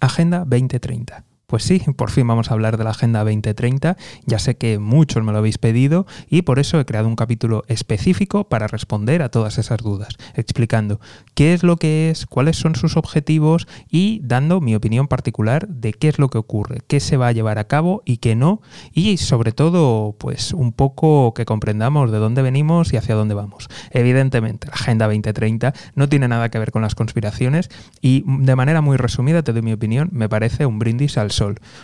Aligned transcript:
Agenda 0.00 0.44
2030. 0.44 1.27
Pues 1.50 1.62
sí, 1.62 1.80
por 1.96 2.10
fin 2.10 2.26
vamos 2.26 2.50
a 2.50 2.52
hablar 2.52 2.76
de 2.76 2.84
la 2.84 2.90
Agenda 2.90 3.20
2030. 3.20 3.96
Ya 4.26 4.38
sé 4.38 4.58
que 4.58 4.78
muchos 4.78 5.24
me 5.24 5.32
lo 5.32 5.38
habéis 5.38 5.56
pedido 5.56 6.06
y 6.28 6.42
por 6.42 6.58
eso 6.58 6.78
he 6.78 6.84
creado 6.84 7.08
un 7.08 7.16
capítulo 7.16 7.64
específico 7.68 8.50
para 8.50 8.66
responder 8.66 9.22
a 9.22 9.30
todas 9.30 9.56
esas 9.56 9.78
dudas, 9.78 10.10
explicando 10.34 11.00
qué 11.32 11.54
es 11.54 11.62
lo 11.62 11.78
que 11.78 12.10
es, 12.10 12.26
cuáles 12.26 12.58
son 12.58 12.74
sus 12.74 12.98
objetivos 12.98 13.66
y 13.90 14.20
dando 14.24 14.60
mi 14.60 14.74
opinión 14.74 15.08
particular 15.08 15.66
de 15.68 15.94
qué 15.94 16.08
es 16.08 16.18
lo 16.18 16.28
que 16.28 16.36
ocurre, 16.36 16.82
qué 16.86 17.00
se 17.00 17.16
va 17.16 17.28
a 17.28 17.32
llevar 17.32 17.58
a 17.58 17.64
cabo 17.64 18.02
y 18.04 18.18
qué 18.18 18.36
no, 18.36 18.60
y 18.92 19.16
sobre 19.16 19.52
todo, 19.52 20.16
pues 20.18 20.52
un 20.52 20.72
poco 20.72 21.32
que 21.32 21.46
comprendamos 21.46 22.12
de 22.12 22.18
dónde 22.18 22.42
venimos 22.42 22.92
y 22.92 22.98
hacia 22.98 23.14
dónde 23.14 23.32
vamos. 23.32 23.68
Evidentemente, 23.90 24.66
la 24.66 24.74
Agenda 24.74 25.06
2030 25.06 25.72
no 25.94 26.10
tiene 26.10 26.28
nada 26.28 26.50
que 26.50 26.58
ver 26.58 26.72
con 26.72 26.82
las 26.82 26.94
conspiraciones 26.94 27.70
y 28.02 28.22
de 28.26 28.54
manera 28.54 28.82
muy 28.82 28.98
resumida 28.98 29.42
te 29.42 29.54
doy 29.54 29.62
mi 29.62 29.72
opinión, 29.72 30.10
me 30.12 30.28
parece 30.28 30.66
un 30.66 30.78
brindis 30.78 31.16
al 31.16 31.37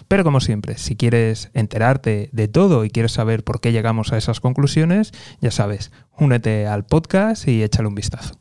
Pero 0.09 0.25
como 0.25 0.41
siempre, 0.41 0.79
si 0.79 0.97
quieres 0.97 1.51
enterarte 1.55 2.31
de 2.33 2.49
todo 2.49 2.85
y 2.85 2.91
quieres 2.91 3.13
saber 3.13 3.45
por 3.45 3.61
qué 3.61 3.73
llegamos 3.73 4.13
a 4.13 4.19
esas 4.19 4.41
conclusiones, 4.41 5.13
ya 5.41 5.51
sabes, 5.51 5.93
únete 6.19 6.67
al 6.67 6.85
podcast 6.85 7.47
y 7.49 7.63
échale 7.63 7.89
un 7.89 7.95
vistazo. 7.95 8.35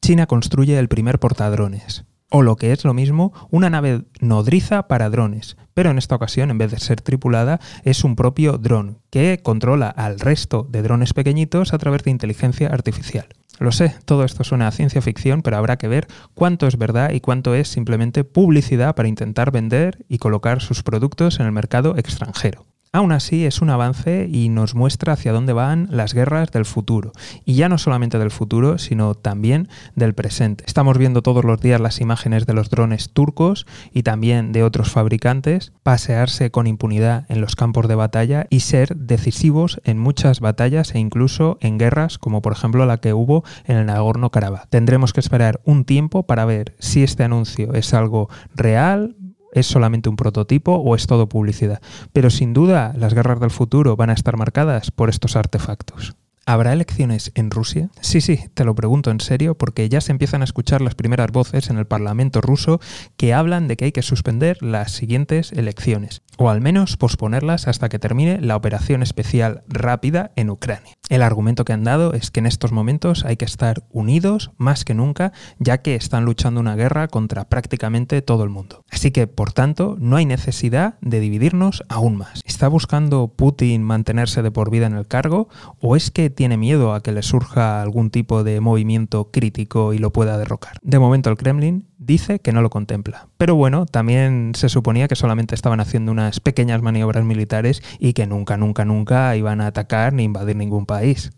China 0.00 0.26
construye 0.26 0.78
el 0.78 0.88
primer 0.88 1.18
portadrones, 1.18 2.04
o 2.28 2.42
lo 2.42 2.56
que 2.56 2.72
es 2.72 2.84
lo 2.84 2.94
mismo, 2.94 3.32
una 3.50 3.70
nave 3.70 4.04
nodriza 4.20 4.88
para 4.88 5.10
drones, 5.10 5.56
pero 5.74 5.90
en 5.90 5.98
esta 5.98 6.16
ocasión, 6.16 6.50
en 6.50 6.58
vez 6.58 6.70
de 6.70 6.80
ser 6.80 7.00
tripulada, 7.00 7.60
es 7.84 8.04
un 8.04 8.16
propio 8.16 8.58
dron 8.58 8.98
que 9.10 9.40
controla 9.42 9.88
al 9.88 10.18
resto 10.18 10.66
de 10.68 10.82
drones 10.82 11.12
pequeñitos 11.12 11.72
a 11.72 11.78
través 11.78 12.04
de 12.04 12.10
inteligencia 12.10 12.68
artificial. 12.68 13.26
Lo 13.62 13.70
sé, 13.70 13.94
todo 14.06 14.24
esto 14.24 14.42
suena 14.42 14.66
a 14.66 14.72
ciencia 14.72 15.00
ficción, 15.00 15.40
pero 15.42 15.56
habrá 15.56 15.76
que 15.76 15.86
ver 15.86 16.08
cuánto 16.34 16.66
es 16.66 16.76
verdad 16.76 17.12
y 17.12 17.20
cuánto 17.20 17.54
es 17.54 17.68
simplemente 17.68 18.24
publicidad 18.24 18.96
para 18.96 19.08
intentar 19.08 19.52
vender 19.52 20.04
y 20.08 20.18
colocar 20.18 20.60
sus 20.60 20.82
productos 20.82 21.38
en 21.38 21.46
el 21.46 21.52
mercado 21.52 21.96
extranjero. 21.96 22.66
Aún 22.94 23.12
así 23.12 23.46
es 23.46 23.62
un 23.62 23.70
avance 23.70 24.28
y 24.30 24.50
nos 24.50 24.74
muestra 24.74 25.14
hacia 25.14 25.32
dónde 25.32 25.54
van 25.54 25.88
las 25.90 26.12
guerras 26.12 26.50
del 26.50 26.66
futuro. 26.66 27.12
Y 27.46 27.54
ya 27.54 27.70
no 27.70 27.78
solamente 27.78 28.18
del 28.18 28.30
futuro, 28.30 28.76
sino 28.76 29.14
también 29.14 29.68
del 29.96 30.12
presente. 30.12 30.62
Estamos 30.66 30.98
viendo 30.98 31.22
todos 31.22 31.42
los 31.42 31.58
días 31.58 31.80
las 31.80 32.02
imágenes 32.02 32.44
de 32.44 32.52
los 32.52 32.68
drones 32.68 33.08
turcos 33.10 33.66
y 33.94 34.02
también 34.02 34.52
de 34.52 34.62
otros 34.62 34.90
fabricantes 34.90 35.72
pasearse 35.82 36.50
con 36.50 36.66
impunidad 36.66 37.24
en 37.30 37.40
los 37.40 37.56
campos 37.56 37.88
de 37.88 37.94
batalla 37.94 38.46
y 38.50 38.60
ser 38.60 38.94
decisivos 38.94 39.80
en 39.84 39.98
muchas 39.98 40.40
batallas 40.40 40.94
e 40.94 40.98
incluso 40.98 41.56
en 41.62 41.78
guerras 41.78 42.18
como 42.18 42.42
por 42.42 42.52
ejemplo 42.52 42.84
la 42.84 42.98
que 42.98 43.14
hubo 43.14 43.42
en 43.64 43.78
el 43.78 43.86
Nagorno-Karabaj. 43.86 44.68
Tendremos 44.68 45.14
que 45.14 45.20
esperar 45.20 45.62
un 45.64 45.86
tiempo 45.86 46.24
para 46.24 46.44
ver 46.44 46.74
si 46.78 47.02
este 47.02 47.24
anuncio 47.24 47.72
es 47.72 47.94
algo 47.94 48.28
real, 48.54 49.16
es 49.52 49.66
solamente 49.66 50.08
un 50.08 50.16
prototipo 50.16 50.74
o 50.74 50.96
es 50.96 51.06
todo 51.06 51.28
publicidad. 51.28 51.80
Pero 52.12 52.30
sin 52.30 52.52
duda 52.52 52.94
las 52.96 53.14
guerras 53.14 53.40
del 53.40 53.50
futuro 53.50 53.96
van 53.96 54.10
a 54.10 54.14
estar 54.14 54.36
marcadas 54.36 54.90
por 54.90 55.08
estos 55.08 55.36
artefactos. 55.36 56.14
¿Habrá 56.44 56.72
elecciones 56.72 57.30
en 57.36 57.52
Rusia? 57.52 57.90
Sí, 58.00 58.20
sí, 58.20 58.40
te 58.54 58.64
lo 58.64 58.74
pregunto 58.74 59.12
en 59.12 59.20
serio 59.20 59.54
porque 59.54 59.88
ya 59.88 60.00
se 60.00 60.10
empiezan 60.10 60.40
a 60.40 60.44
escuchar 60.44 60.80
las 60.80 60.96
primeras 60.96 61.30
voces 61.30 61.70
en 61.70 61.78
el 61.78 61.86
Parlamento 61.86 62.40
ruso 62.40 62.80
que 63.16 63.32
hablan 63.32 63.68
de 63.68 63.76
que 63.76 63.84
hay 63.84 63.92
que 63.92 64.02
suspender 64.02 64.60
las 64.60 64.90
siguientes 64.90 65.52
elecciones, 65.52 66.22
o 66.38 66.50
al 66.50 66.60
menos 66.60 66.96
posponerlas 66.96 67.68
hasta 67.68 67.88
que 67.88 67.98
termine 67.98 68.40
la 68.40 68.56
operación 68.56 69.02
especial 69.02 69.62
rápida 69.68 70.32
en 70.36 70.50
Ucrania. 70.50 70.94
El 71.08 71.22
argumento 71.22 71.64
que 71.64 71.72
han 71.72 71.84
dado 71.84 72.14
es 72.14 72.30
que 72.30 72.40
en 72.40 72.46
estos 72.46 72.72
momentos 72.72 73.24
hay 73.24 73.36
que 73.36 73.44
estar 73.44 73.84
unidos 73.90 74.50
más 74.56 74.84
que 74.84 74.94
nunca, 74.94 75.32
ya 75.58 75.78
que 75.78 75.94
están 75.94 76.24
luchando 76.24 76.60
una 76.60 76.76
guerra 76.76 77.08
contra 77.08 77.48
prácticamente 77.48 78.22
todo 78.22 78.44
el 78.44 78.50
mundo. 78.50 78.84
Así 78.90 79.10
que, 79.10 79.26
por 79.26 79.52
tanto, 79.52 79.96
no 79.98 80.16
hay 80.16 80.26
necesidad 80.26 80.94
de 81.00 81.20
dividirnos 81.20 81.84
aún 81.88 82.16
más. 82.16 82.40
¿Está 82.44 82.68
buscando 82.68 83.28
Putin 83.28 83.82
mantenerse 83.82 84.42
de 84.42 84.50
por 84.50 84.70
vida 84.70 84.86
en 84.86 84.94
el 84.94 85.06
cargo 85.06 85.48
o 85.80 85.96
es 85.96 86.10
que 86.10 86.30
tiene 86.30 86.56
miedo 86.56 86.94
a 86.94 87.02
que 87.02 87.12
le 87.12 87.22
surja 87.22 87.82
algún 87.82 88.10
tipo 88.10 88.44
de 88.44 88.60
movimiento 88.60 89.30
crítico 89.30 89.92
y 89.92 89.98
lo 89.98 90.12
pueda 90.12 90.38
derrocar. 90.38 90.76
De 90.82 90.98
momento 90.98 91.30
el 91.30 91.36
Kremlin 91.36 91.88
dice 91.98 92.40
que 92.40 92.52
no 92.52 92.62
lo 92.62 92.70
contempla. 92.70 93.28
Pero 93.38 93.54
bueno, 93.54 93.86
también 93.86 94.52
se 94.54 94.68
suponía 94.68 95.08
que 95.08 95.16
solamente 95.16 95.54
estaban 95.54 95.80
haciendo 95.80 96.12
pequeñas 96.42 96.82
maniobras 96.82 97.24
militares 97.24 97.82
y 97.98 98.12
que 98.12 98.26
nunca, 98.26 98.56
nunca, 98.56 98.84
nunca 98.84 99.36
iban 99.36 99.60
a 99.60 99.66
atacar 99.66 100.12
ni 100.12 100.24
invadir 100.24 100.56
ningún 100.56 100.86
país. 100.86 101.32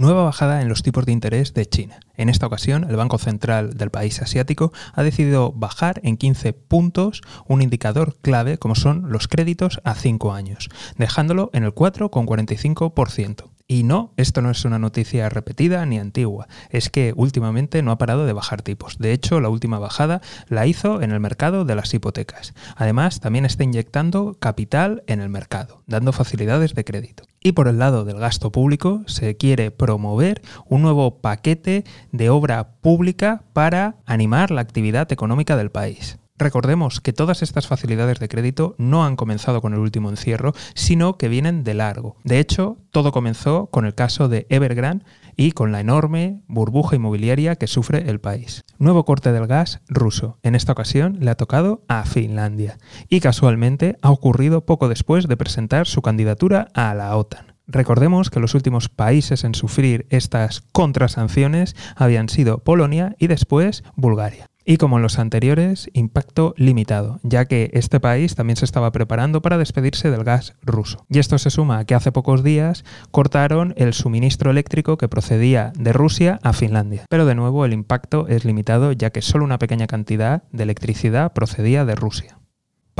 Nueva 0.00 0.24
bajada 0.24 0.62
en 0.62 0.70
los 0.70 0.82
tipos 0.82 1.04
de 1.04 1.12
interés 1.12 1.52
de 1.52 1.66
China. 1.66 2.00
En 2.14 2.30
esta 2.30 2.46
ocasión, 2.46 2.86
el 2.88 2.96
Banco 2.96 3.18
Central 3.18 3.76
del 3.76 3.90
país 3.90 4.22
asiático 4.22 4.72
ha 4.94 5.02
decidido 5.02 5.52
bajar 5.52 6.00
en 6.02 6.16
15 6.16 6.54
puntos 6.54 7.20
un 7.46 7.60
indicador 7.60 8.16
clave 8.22 8.56
como 8.56 8.74
son 8.74 9.12
los 9.12 9.28
créditos 9.28 9.78
a 9.84 9.94
5 9.94 10.32
años, 10.32 10.70
dejándolo 10.96 11.50
en 11.52 11.64
el 11.64 11.74
4,45%. 11.74 13.49
Y 13.70 13.84
no, 13.84 14.12
esto 14.16 14.42
no 14.42 14.50
es 14.50 14.64
una 14.64 14.80
noticia 14.80 15.28
repetida 15.28 15.86
ni 15.86 16.00
antigua, 16.00 16.48
es 16.70 16.90
que 16.90 17.12
últimamente 17.14 17.84
no 17.84 17.92
ha 17.92 17.98
parado 17.98 18.26
de 18.26 18.32
bajar 18.32 18.62
tipos. 18.62 18.98
De 18.98 19.12
hecho, 19.12 19.40
la 19.40 19.48
última 19.48 19.78
bajada 19.78 20.22
la 20.48 20.66
hizo 20.66 21.02
en 21.02 21.12
el 21.12 21.20
mercado 21.20 21.64
de 21.64 21.76
las 21.76 21.94
hipotecas. 21.94 22.52
Además, 22.74 23.20
también 23.20 23.44
está 23.44 23.62
inyectando 23.62 24.36
capital 24.40 25.04
en 25.06 25.20
el 25.20 25.28
mercado, 25.28 25.84
dando 25.86 26.12
facilidades 26.12 26.74
de 26.74 26.84
crédito. 26.84 27.22
Y 27.40 27.52
por 27.52 27.68
el 27.68 27.78
lado 27.78 28.04
del 28.04 28.18
gasto 28.18 28.50
público, 28.50 29.04
se 29.06 29.36
quiere 29.36 29.70
promover 29.70 30.42
un 30.66 30.82
nuevo 30.82 31.20
paquete 31.20 31.84
de 32.10 32.28
obra 32.28 32.72
pública 32.80 33.44
para 33.52 33.98
animar 34.04 34.50
la 34.50 34.62
actividad 34.62 35.12
económica 35.12 35.56
del 35.56 35.70
país. 35.70 36.18
Recordemos 36.40 37.02
que 37.02 37.12
todas 37.12 37.42
estas 37.42 37.66
facilidades 37.66 38.18
de 38.18 38.30
crédito 38.30 38.74
no 38.78 39.04
han 39.04 39.14
comenzado 39.14 39.60
con 39.60 39.74
el 39.74 39.78
último 39.78 40.08
encierro, 40.08 40.54
sino 40.74 41.18
que 41.18 41.28
vienen 41.28 41.64
de 41.64 41.74
largo. 41.74 42.16
De 42.24 42.38
hecho, 42.38 42.78
todo 42.92 43.12
comenzó 43.12 43.66
con 43.66 43.84
el 43.84 43.94
caso 43.94 44.26
de 44.30 44.46
Evergrande 44.48 45.04
y 45.36 45.52
con 45.52 45.70
la 45.70 45.80
enorme 45.80 46.40
burbuja 46.48 46.96
inmobiliaria 46.96 47.56
que 47.56 47.66
sufre 47.66 48.08
el 48.08 48.20
país. 48.20 48.64
Nuevo 48.78 49.04
corte 49.04 49.32
del 49.32 49.46
gas 49.46 49.82
ruso. 49.86 50.38
En 50.42 50.54
esta 50.54 50.72
ocasión 50.72 51.18
le 51.20 51.30
ha 51.30 51.34
tocado 51.34 51.84
a 51.88 52.06
Finlandia. 52.06 52.78
Y 53.10 53.20
casualmente 53.20 53.98
ha 54.00 54.10
ocurrido 54.10 54.64
poco 54.64 54.88
después 54.88 55.28
de 55.28 55.36
presentar 55.36 55.86
su 55.86 56.00
candidatura 56.00 56.68
a 56.72 56.94
la 56.94 57.14
OTAN. 57.18 57.54
Recordemos 57.66 58.30
que 58.30 58.40
los 58.40 58.54
últimos 58.54 58.88
países 58.88 59.44
en 59.44 59.54
sufrir 59.54 60.06
estas 60.08 60.62
contrasanciones 60.72 61.76
habían 61.96 62.30
sido 62.30 62.64
Polonia 62.64 63.14
y 63.18 63.26
después 63.26 63.84
Bulgaria. 63.94 64.46
Y 64.70 64.76
como 64.76 64.98
en 64.98 65.02
los 65.02 65.18
anteriores, 65.18 65.90
impacto 65.94 66.54
limitado, 66.56 67.18
ya 67.24 67.46
que 67.46 67.72
este 67.72 67.98
país 67.98 68.36
también 68.36 68.56
se 68.56 68.64
estaba 68.64 68.92
preparando 68.92 69.42
para 69.42 69.58
despedirse 69.58 70.12
del 70.12 70.22
gas 70.22 70.54
ruso. 70.62 71.06
Y 71.08 71.18
esto 71.18 71.38
se 71.38 71.50
suma 71.50 71.80
a 71.80 71.84
que 71.84 71.96
hace 71.96 72.12
pocos 72.12 72.44
días 72.44 72.84
cortaron 73.10 73.74
el 73.76 73.94
suministro 73.94 74.52
eléctrico 74.52 74.96
que 74.96 75.08
procedía 75.08 75.72
de 75.76 75.92
Rusia 75.92 76.38
a 76.44 76.52
Finlandia. 76.52 77.04
Pero 77.10 77.26
de 77.26 77.34
nuevo 77.34 77.64
el 77.64 77.72
impacto 77.72 78.28
es 78.28 78.44
limitado, 78.44 78.92
ya 78.92 79.10
que 79.10 79.22
solo 79.22 79.44
una 79.44 79.58
pequeña 79.58 79.88
cantidad 79.88 80.44
de 80.52 80.62
electricidad 80.62 81.32
procedía 81.32 81.84
de 81.84 81.96
Rusia. 81.96 82.39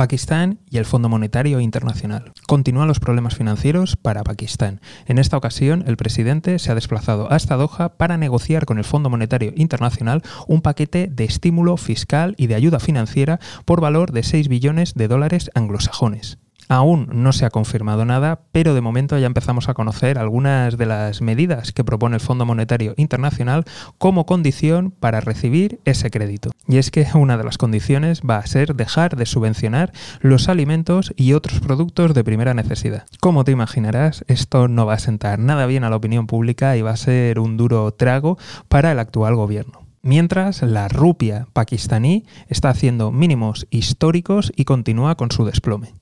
Pakistán 0.01 0.57
y 0.67 0.79
el 0.79 0.85
Fondo 0.85 1.09
Monetario 1.09 1.59
Internacional. 1.59 2.33
Continúan 2.47 2.87
los 2.87 2.99
problemas 2.99 3.35
financieros 3.35 3.97
para 3.97 4.23
Pakistán. 4.23 4.81
En 5.05 5.19
esta 5.19 5.37
ocasión, 5.37 5.83
el 5.85 5.95
presidente 5.95 6.57
se 6.57 6.71
ha 6.71 6.75
desplazado 6.75 7.31
hasta 7.31 7.55
Doha 7.55 7.97
para 7.97 8.17
negociar 8.17 8.65
con 8.65 8.79
el 8.79 8.83
Fondo 8.83 9.11
Monetario 9.11 9.53
Internacional 9.55 10.23
un 10.47 10.63
paquete 10.63 11.07
de 11.07 11.25
estímulo 11.25 11.77
fiscal 11.77 12.33
y 12.39 12.47
de 12.47 12.55
ayuda 12.55 12.79
financiera 12.79 13.39
por 13.63 13.79
valor 13.79 14.11
de 14.11 14.23
6 14.23 14.47
billones 14.47 14.95
de 14.95 15.07
dólares 15.07 15.51
anglosajones. 15.53 16.39
Aún 16.71 17.09
no 17.11 17.33
se 17.33 17.45
ha 17.45 17.49
confirmado 17.49 18.05
nada, 18.05 18.43
pero 18.53 18.73
de 18.73 18.79
momento 18.79 19.17
ya 19.17 19.27
empezamos 19.27 19.67
a 19.67 19.73
conocer 19.73 20.17
algunas 20.17 20.77
de 20.77 20.85
las 20.85 21.21
medidas 21.21 21.73
que 21.73 21.83
propone 21.83 22.15
el 22.15 22.21
Fondo 22.21 22.45
Monetario 22.45 22.93
Internacional 22.95 23.65
como 23.97 24.25
condición 24.25 24.91
para 24.91 25.19
recibir 25.19 25.81
ese 25.83 26.09
crédito. 26.09 26.51
Y 26.69 26.77
es 26.77 26.89
que 26.89 27.05
una 27.13 27.37
de 27.37 27.43
las 27.43 27.57
condiciones 27.57 28.21
va 28.21 28.37
a 28.37 28.45
ser 28.45 28.73
dejar 28.73 29.17
de 29.17 29.25
subvencionar 29.25 29.91
los 30.21 30.47
alimentos 30.47 31.13
y 31.17 31.33
otros 31.33 31.59
productos 31.59 32.13
de 32.13 32.23
primera 32.23 32.53
necesidad. 32.53 33.05
Como 33.19 33.43
te 33.43 33.51
imaginarás, 33.51 34.23
esto 34.29 34.69
no 34.69 34.85
va 34.85 34.93
a 34.93 34.99
sentar 34.99 35.39
nada 35.39 35.65
bien 35.65 35.83
a 35.83 35.89
la 35.89 35.97
opinión 35.97 36.25
pública 36.25 36.77
y 36.77 36.83
va 36.83 36.91
a 36.91 36.95
ser 36.95 37.39
un 37.39 37.57
duro 37.57 37.91
trago 37.91 38.37
para 38.69 38.93
el 38.93 38.99
actual 38.99 39.35
gobierno 39.35 39.81
mientras 40.03 40.63
la 40.63 40.87
rupia 40.87 41.47
pakistaní 41.53 42.25
está 42.47 42.69
haciendo 42.69 43.11
mínimos 43.11 43.67
históricos 43.69 44.51
y 44.55 44.63
continúa 44.63 45.13
con 45.15 45.29
su 45.29 45.45
desplome 45.45 46.00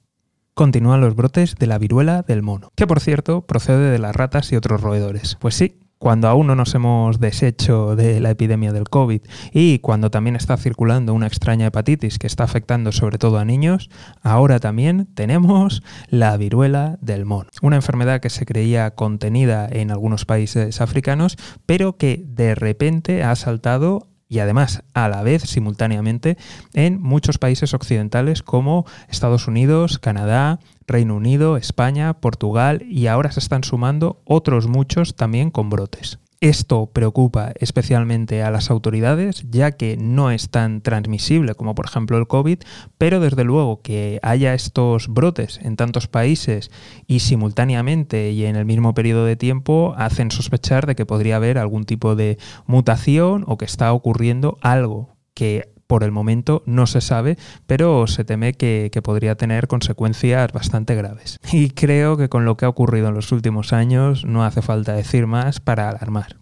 continúan 0.60 1.00
los 1.00 1.16
brotes 1.16 1.56
de 1.56 1.68
la 1.68 1.78
viruela 1.78 2.22
del 2.24 2.42
mono, 2.42 2.74
que 2.76 2.86
por 2.86 3.00
cierto 3.00 3.44
procede 3.44 3.92
de 3.92 3.98
las 3.98 4.14
ratas 4.14 4.52
y 4.52 4.58
otros 4.58 4.82
roedores. 4.82 5.38
Pues 5.40 5.56
sí, 5.56 5.80
cuando 6.00 6.28
aún 6.28 6.48
no 6.48 6.56
nos 6.56 6.76
hemos 6.76 7.22
deshecho 7.22 7.96
de 7.96 8.20
la 8.20 8.32
epidemia 8.32 8.74
del 8.74 8.90
COVID 8.90 9.22
y 9.54 9.80
cuando 9.80 10.12
también 10.12 10.36
está 10.36 10.58
circulando 10.58 11.14
una 11.14 11.28
extraña 11.28 11.68
hepatitis 11.68 12.20
que 12.20 12.28
está 12.28 12.44
afectando 12.44 12.92
sobre 12.92 13.18
todo 13.18 13.38
a 13.38 13.46
niños, 13.46 13.90
ahora 14.22 14.60
también 14.60 15.08
tenemos 15.14 15.82
la 16.10 16.36
viruela 16.36 16.98
del 17.00 17.24
mono. 17.24 17.50
Una 17.62 17.78
enfermedad 17.78 18.20
que 18.20 18.30
se 18.30 18.46
creía 18.46 18.92
contenida 18.92 19.66
en 19.66 19.92
algunos 19.92 20.26
países 20.26 20.82
africanos, 20.82 21.38
pero 21.66 21.96
que 21.96 22.22
de 22.28 22.54
repente 22.54 23.24
ha 23.24 23.34
saltado 23.38 24.09
y 24.30 24.40
además 24.40 24.84
a 24.94 25.10
la 25.10 25.24
vez 25.24 25.42
simultáneamente 25.42 26.38
en 26.74 27.02
muchos 27.02 27.40
países 27.40 27.74
occidentales 27.74 28.44
como 28.44 28.86
Estados 29.10 29.48
Unidos, 29.48 29.98
Canadá, 29.98 30.60
Reino 30.88 31.16
Unido, 31.16 31.58
España, 31.58 32.14
Portugal 32.14 32.84
y 32.88 33.08
ahora 33.08 33.32
se 33.32 33.40
están 33.40 33.64
sumando 33.64 34.22
otros 34.26 34.68
muchos 34.68 35.16
también 35.16 35.50
con 35.50 35.70
brotes. 35.70 36.20
Esto 36.42 36.90
preocupa 36.94 37.52
especialmente 37.60 38.44
a 38.44 38.52
las 38.52 38.72
autoridades, 38.72 39.44
ya 39.50 39.74
que 39.74 39.98
no 39.98 40.32
es 40.32 40.50
tan 40.50 40.80
transmisible 40.80 41.54
como 41.54 41.76
por 41.76 41.86
ejemplo 41.86 42.18
el 42.18 42.28
COVID, 42.28 42.60
pero 42.98 43.20
desde 43.20 43.44
luego 43.44 43.82
que 43.82 44.20
haya 44.22 44.54
estos 44.54 45.10
brotes 45.10 45.60
en 45.62 45.76
tantos 45.76 46.08
países 46.08 46.72
y 47.08 47.20
simultáneamente 47.20 48.32
y 48.32 48.46
en 48.46 48.56
el 48.56 48.64
mismo 48.64 48.94
periodo 48.94 49.26
de 49.26 49.36
tiempo 49.36 49.94
hacen 49.98 50.32
sospechar 50.32 50.86
de 50.88 50.96
que 50.96 51.06
podría 51.06 51.36
haber 51.36 51.58
algún 51.58 51.84
tipo 51.84 52.16
de 52.16 52.38
mutación 52.66 53.44
o 53.46 53.58
que 53.58 53.66
está 53.66 53.92
ocurriendo 53.92 54.58
algo 54.62 55.18
que 55.34 55.74
por 55.90 56.04
el 56.04 56.12
momento 56.12 56.62
no 56.68 56.86
se 56.86 57.02
sabe, 57.02 57.36
pero 57.66 58.06
se 58.06 58.24
teme 58.24 58.54
que, 58.54 58.92
que, 58.94 59.02
podría 59.02 59.34
tener 59.34 59.68
consecuencias 59.68 60.54
bastante 60.54 60.94
graves. 60.94 61.40
Y 61.52 61.72
creo 61.72 62.16
que 62.16 62.30
con 62.30 62.46
lo 62.46 62.58
que 62.58 62.66
ha 62.66 62.70
ocurrido 62.70 63.08
en 63.08 63.16
los 63.16 63.32
últimos 63.32 63.74
años 63.74 64.24
no 64.24 64.46
hace 64.46 64.62
falta 64.62 64.94
decir 64.94 65.26
más 65.26 65.60
para 65.60 65.90
alarmar. 65.90 66.38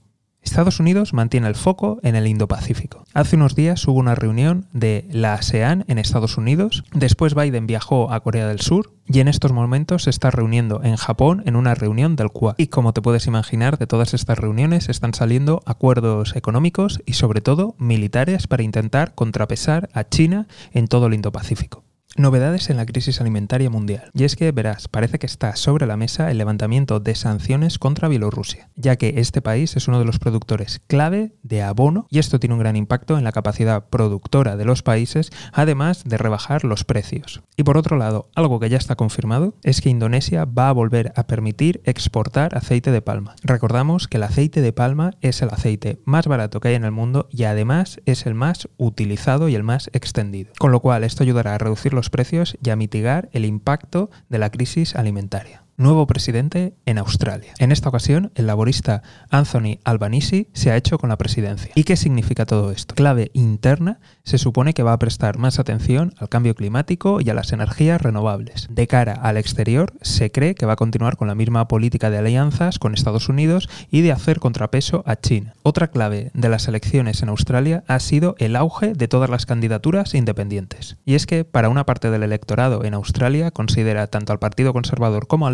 Estados 0.47 0.79
Unidos 0.79 1.13
mantiene 1.13 1.49
el 1.49 1.55
foco 1.55 1.99
en 2.03 2.15
el 2.15 2.25
Indo-Pacífico. 2.25 3.03
Hace 3.13 3.35
unos 3.35 3.53
días 3.53 3.85
hubo 3.85 3.99
una 3.99 4.15
reunión 4.15 4.65
de 4.71 5.05
la 5.11 5.33
ASEAN 5.33 5.83
en 5.89 5.97
Estados 5.97 6.37
Unidos, 6.37 6.85
después 6.93 7.35
Biden 7.35 7.67
viajó 7.67 8.13
a 8.13 8.21
Corea 8.21 8.47
del 8.47 8.61
Sur 8.61 8.93
y 9.05 9.19
en 9.19 9.27
estos 9.27 9.51
momentos 9.51 10.03
se 10.03 10.09
está 10.09 10.31
reuniendo 10.31 10.81
en 10.83 10.95
Japón 10.95 11.43
en 11.45 11.57
una 11.57 11.75
reunión 11.75 12.15
del 12.15 12.31
Quad. 12.31 12.55
Y 12.57 12.67
como 12.67 12.93
te 12.93 13.01
puedes 13.01 13.27
imaginar, 13.27 13.77
de 13.77 13.87
todas 13.87 14.13
estas 14.13 14.39
reuniones 14.39 14.87
están 14.87 15.13
saliendo 15.13 15.61
acuerdos 15.65 16.33
económicos 16.37 17.01
y 17.05 17.13
sobre 17.13 17.41
todo 17.41 17.75
militares 17.77 18.47
para 18.47 18.63
intentar 18.63 19.15
contrapesar 19.15 19.89
a 19.93 20.07
China 20.07 20.47
en 20.71 20.87
todo 20.87 21.07
el 21.07 21.13
Indo-Pacífico. 21.13 21.86
Novedades 22.19 22.71
en 22.71 22.77
la 22.77 22.87
crisis 22.87 23.21
alimentaria 23.21 23.69
mundial. 23.69 24.09
Y 24.15 24.23
es 24.23 24.35
que, 24.35 24.51
verás, 24.51 24.87
parece 24.87 25.19
que 25.19 25.27
está 25.27 25.55
sobre 25.55 25.85
la 25.85 25.97
mesa 25.97 26.31
el 26.31 26.39
levantamiento 26.39 26.99
de 26.99 27.13
sanciones 27.13 27.77
contra 27.77 28.07
Bielorrusia, 28.07 28.71
ya 28.75 28.95
que 28.95 29.13
este 29.17 29.43
país 29.43 29.75
es 29.75 29.87
uno 29.87 29.99
de 29.99 30.05
los 30.05 30.17
productores 30.17 30.81
clave 30.87 31.35
de 31.43 31.61
abono 31.61 32.07
y 32.09 32.17
esto 32.17 32.39
tiene 32.39 32.55
un 32.55 32.59
gran 32.59 32.75
impacto 32.75 33.19
en 33.19 33.23
la 33.23 33.31
capacidad 33.31 33.85
productora 33.89 34.57
de 34.57 34.65
los 34.65 34.81
países, 34.81 35.29
además 35.53 36.05
de 36.05 36.17
rebajar 36.17 36.63
los 36.63 36.85
precios. 36.85 37.43
Y 37.55 37.61
por 37.61 37.77
otro 37.77 37.97
lado, 37.97 38.31
algo 38.33 38.59
que 38.59 38.69
ya 38.69 38.77
está 38.77 38.95
confirmado 38.95 39.53
es 39.61 39.79
que 39.81 39.89
Indonesia 39.89 40.45
va 40.45 40.69
a 40.69 40.73
volver 40.73 41.13
a 41.15 41.27
permitir 41.27 41.81
exportar 41.83 42.57
aceite 42.57 42.89
de 42.89 43.03
palma. 43.03 43.35
Recordamos 43.43 44.07
que 44.07 44.17
el 44.17 44.23
aceite 44.23 44.61
de 44.61 44.73
palma 44.73 45.11
es 45.21 45.43
el 45.43 45.49
aceite 45.49 46.01
más 46.05 46.25
barato 46.25 46.61
que 46.61 46.69
hay 46.69 46.75
en 46.75 46.85
el 46.85 46.91
mundo 46.91 47.27
y 47.29 47.43
además 47.43 48.01
es 48.07 48.25
el 48.25 48.33
más 48.33 48.69
utilizado 48.77 49.49
y 49.49 49.53
el 49.55 49.61
más 49.61 49.91
extendido. 49.93 50.51
Con 50.57 50.71
lo 50.71 50.79
cual, 50.79 51.03
esto 51.03 51.21
ayudará 51.21 51.53
a 51.53 51.59
reducir 51.59 51.93
los 51.93 52.06
precios 52.09 52.57
y 52.63 52.69
a 52.69 52.75
mitigar 52.75 53.29
el 53.33 53.45
impacto 53.45 54.09
de 54.29 54.39
la 54.39 54.49
crisis 54.49 54.95
alimentaria 54.95 55.66
nuevo 55.77 56.07
presidente 56.07 56.73
en 56.87 56.97
Australia. 56.97 57.53
En 57.59 57.71
esta 57.71 57.89
ocasión, 57.89 58.31
el 58.33 58.47
laborista 58.47 59.03
Anthony 59.29 59.77
Albanese 59.83 60.49
se 60.53 60.71
ha 60.71 60.75
hecho 60.75 60.97
con 60.97 61.09
la 61.09 61.17
presidencia. 61.17 61.71
¿Y 61.75 61.83
qué 61.83 61.95
significa 61.95 62.47
todo 62.47 62.71
esto? 62.71 62.95
Clave 62.95 63.29
interna, 63.33 63.99
se 64.23 64.39
supone 64.39 64.73
que 64.73 64.81
va 64.81 64.93
a 64.93 64.99
prestar 64.99 65.37
más 65.37 65.59
atención 65.59 66.15
al 66.17 66.29
cambio 66.29 66.55
climático 66.55 67.21
y 67.21 67.29
a 67.29 67.35
las 67.35 67.53
energías 67.53 68.01
renovables. 68.01 68.67
De 68.71 68.87
cara 68.87 69.13
al 69.13 69.37
exterior, 69.37 69.93
se 70.01 70.31
cree 70.31 70.55
que 70.55 70.65
va 70.65 70.73
a 70.73 70.77
continuar 70.77 71.15
con 71.15 71.27
la 71.27 71.35
misma 71.35 71.67
política 71.67 72.09
de 72.09 72.17
alianzas 72.17 72.79
con 72.79 72.95
Estados 72.95 73.29
Unidos 73.29 73.69
y 73.91 74.01
de 74.01 74.11
hacer 74.11 74.39
contrapeso 74.39 75.03
a 75.05 75.15
China. 75.15 75.53
Otra 75.61 75.89
clave 75.89 76.31
de 76.33 76.49
las 76.49 76.67
elecciones 76.67 77.21
en 77.21 77.29
Australia 77.29 77.83
ha 77.87 77.99
sido 77.99 78.35
el 78.39 78.55
auge 78.55 78.93
de 78.93 79.07
todas 79.07 79.29
las 79.29 79.45
candidaturas 79.45 80.15
independientes. 80.15 80.97
Y 81.05 81.13
es 81.13 81.27
que 81.27 81.45
para 81.45 81.69
una 81.69 81.85
parte 81.85 82.09
del 82.09 82.23
electorado 82.23 82.83
en 82.83 82.95
Australia 82.95 83.51
considera 83.51 84.07
tanto 84.07 84.33
al 84.33 84.39
Partido 84.39 84.73
Conservador 84.73 85.27
como 85.27 85.45
al 85.45 85.53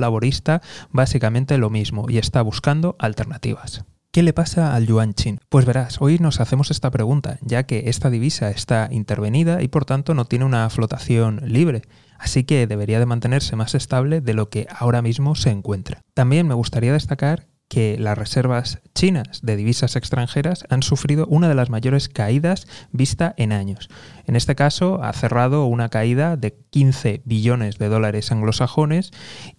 básicamente 0.92 1.58
lo 1.58 1.70
mismo 1.70 2.06
y 2.10 2.18
está 2.18 2.42
buscando 2.42 2.96
alternativas. 3.00 3.86
¿Qué 4.14 4.22
le 4.22 4.32
pasa 4.32 4.76
al 4.76 4.86
yuan 4.86 5.16
chin? 5.16 5.40
Pues 5.50 5.66
verás, 5.66 6.00
hoy 6.00 6.20
nos 6.20 6.40
hacemos 6.40 6.70
esta 6.70 6.92
pregunta, 6.92 7.40
ya 7.42 7.64
que 7.64 7.90
esta 7.90 8.12
divisa 8.12 8.52
está 8.52 8.88
intervenida 8.92 9.64
y 9.64 9.70
por 9.70 9.86
tanto 9.86 10.14
no 10.14 10.26
tiene 10.26 10.46
una 10.46 10.70
flotación 10.70 11.42
libre, 11.46 11.82
así 12.20 12.44
que 12.44 12.68
debería 12.68 13.00
de 13.00 13.08
mantenerse 13.08 13.56
más 13.56 13.74
estable 13.74 14.22
de 14.22 14.36
lo 14.36 14.50
que 14.50 14.68
ahora 14.70 15.02
mismo 15.02 15.34
se 15.34 15.50
encuentra. 15.50 16.02
También 16.14 16.48
me 16.48 16.54
gustaría 16.54 16.94
destacar 16.94 17.48
que 17.74 17.98
las 17.98 18.16
reservas 18.16 18.82
chinas 18.94 19.42
de 19.42 19.56
divisas 19.56 19.96
extranjeras 19.96 20.64
han 20.70 20.84
sufrido 20.84 21.26
una 21.26 21.50
de 21.50 21.56
las 21.56 21.72
mayores 21.72 22.08
caídas 22.08 22.68
vista 22.92 23.34
en 23.36 23.52
años. 23.52 23.90
En 24.28 24.36
este 24.36 24.54
caso 24.54 25.04
ha 25.04 25.12
cerrado 25.12 25.66
una 25.66 25.90
caída 25.90 26.38
de 26.38 26.56
15 26.70 27.24
billones 27.26 27.80
de 27.80 27.90
dólares 27.90 28.32
anglosajones 28.32 29.12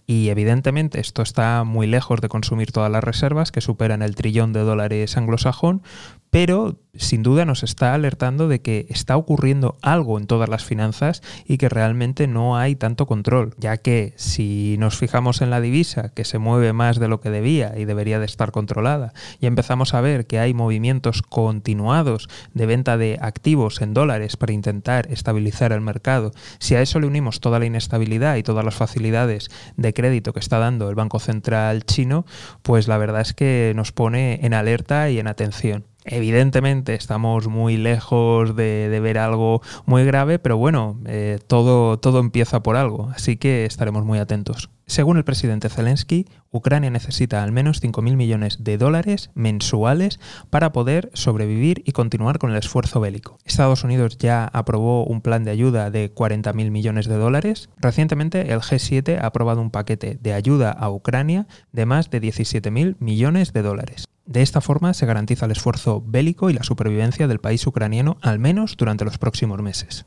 y 0.06 0.28
evidentemente 0.28 1.00
esto 1.00 1.22
está 1.22 1.64
muy 1.64 1.88
lejos 1.88 2.20
de 2.20 2.28
consumir 2.28 2.70
todas 2.70 2.92
las 2.92 3.02
reservas 3.02 3.50
que 3.50 3.60
superan 3.60 4.00
el 4.00 4.14
trillón 4.14 4.52
de 4.52 4.60
dólares 4.60 5.16
anglosajón, 5.16 5.82
pero 6.34 6.80
sin 6.94 7.22
duda 7.22 7.44
nos 7.44 7.62
está 7.62 7.94
alertando 7.94 8.48
de 8.48 8.60
que 8.60 8.86
está 8.88 9.16
ocurriendo 9.16 9.76
algo 9.82 10.18
en 10.18 10.26
todas 10.26 10.48
las 10.48 10.64
finanzas 10.64 11.22
y 11.46 11.58
que 11.58 11.68
realmente 11.68 12.26
no 12.26 12.56
hay 12.56 12.74
tanto 12.74 13.06
control, 13.06 13.54
ya 13.56 13.76
que 13.76 14.14
si 14.16 14.74
nos 14.80 14.98
fijamos 14.98 15.42
en 15.42 15.50
la 15.50 15.60
divisa, 15.60 16.08
que 16.08 16.24
se 16.24 16.38
mueve 16.38 16.72
más 16.72 16.98
de 16.98 17.06
lo 17.06 17.20
que 17.20 17.30
debía 17.30 17.78
y 17.78 17.84
debería 17.84 18.18
de 18.18 18.26
estar 18.26 18.50
controlada, 18.50 19.12
y 19.38 19.46
empezamos 19.46 19.94
a 19.94 20.00
ver 20.00 20.26
que 20.26 20.40
hay 20.40 20.54
movimientos 20.54 21.22
continuados 21.22 22.28
de 22.52 22.66
venta 22.66 22.96
de 22.96 23.16
activos 23.20 23.80
en 23.80 23.94
dólares 23.94 24.36
para 24.36 24.54
intentar 24.54 25.06
estabilizar 25.12 25.70
el 25.70 25.82
mercado, 25.82 26.32
si 26.58 26.74
a 26.74 26.82
eso 26.82 26.98
le 26.98 27.06
unimos 27.06 27.38
toda 27.38 27.60
la 27.60 27.66
inestabilidad 27.66 28.34
y 28.34 28.42
todas 28.42 28.64
las 28.64 28.74
facilidades 28.74 29.52
de 29.76 29.94
crédito 29.94 30.32
que 30.32 30.40
está 30.40 30.58
dando 30.58 30.88
el 30.88 30.96
Banco 30.96 31.20
Central 31.20 31.84
chino, 31.84 32.26
pues 32.62 32.88
la 32.88 32.98
verdad 32.98 33.20
es 33.20 33.34
que 33.34 33.72
nos 33.76 33.92
pone 33.92 34.40
en 34.44 34.52
alerta 34.52 35.10
y 35.10 35.20
en 35.20 35.28
atención. 35.28 35.93
Evidentemente 36.04 36.94
estamos 36.94 37.48
muy 37.48 37.76
lejos 37.76 38.54
de, 38.54 39.00
ver 39.02 39.18
algo 39.18 39.62
muy 39.86 40.04
grave, 40.04 40.38
pero 40.38 40.58
bueno, 40.58 41.00
eh, 41.06 41.38
todo, 41.46 41.98
todo 41.98 42.20
empieza 42.20 42.62
por 42.62 42.76
algo, 42.76 43.10
así 43.14 43.36
que 43.36 43.64
estaremos 43.64 44.04
muy 44.04 44.18
atentos. 44.18 44.68
Según 44.86 45.16
el 45.16 45.24
presidente 45.24 45.70
Zelensky, 45.70 46.26
Ucrania 46.50 46.90
necesita 46.90 47.42
al 47.42 47.52
menos 47.52 47.82
5.000 47.82 48.16
millones 48.16 48.62
de 48.62 48.76
dólares 48.76 49.30
mensuales 49.34 50.20
para 50.50 50.72
poder 50.72 51.10
sobrevivir 51.14 51.82
y 51.86 51.92
continuar 51.92 52.38
con 52.38 52.50
el 52.50 52.58
esfuerzo 52.58 53.00
bélico. 53.00 53.38
Estados 53.44 53.82
Unidos 53.82 54.18
ya 54.18 54.44
aprobó 54.44 55.04
un 55.04 55.22
plan 55.22 55.42
de 55.44 55.50
ayuda 55.50 55.90
de 55.90 56.14
40.000 56.14 56.70
millones 56.70 57.08
de 57.08 57.16
dólares. 57.16 57.70
Recientemente 57.78 58.52
el 58.52 58.60
G7 58.60 59.18
ha 59.20 59.26
aprobado 59.26 59.60
un 59.60 59.70
paquete 59.70 60.18
de 60.20 60.32
ayuda 60.34 60.70
a 60.70 60.90
Ucrania 60.90 61.46
de 61.72 61.86
más 61.86 62.10
de 62.10 62.20
17.000 62.20 62.96
millones 62.98 63.52
de 63.52 63.62
dólares. 63.62 64.04
De 64.26 64.42
esta 64.42 64.60
forma 64.60 64.94
se 64.94 65.06
garantiza 65.06 65.46
el 65.46 65.52
esfuerzo 65.52 66.02
bélico 66.06 66.50
y 66.50 66.54
la 66.54 66.62
supervivencia 66.62 67.26
del 67.26 67.40
país 67.40 67.66
ucraniano 67.66 68.16
al 68.22 68.38
menos 68.38 68.76
durante 68.76 69.04
los 69.04 69.18
próximos 69.18 69.60
meses. 69.60 70.06